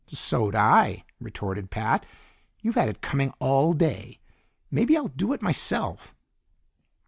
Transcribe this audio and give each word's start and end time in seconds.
"So'd 0.07 0.55
I," 0.55 1.03
retorted 1.19 1.69
Pat. 1.69 2.07
"You've 2.61 2.73
had 2.73 2.89
it 2.89 3.01
coming 3.01 3.31
all 3.37 3.73
day; 3.73 4.19
maybe 4.71 4.97
I'll 4.97 5.09
do 5.09 5.31
it 5.31 5.43
myself." 5.43 6.15